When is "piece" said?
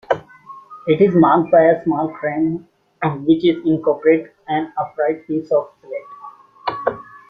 5.27-5.51